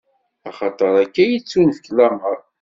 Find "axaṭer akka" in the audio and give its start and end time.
0.49-1.21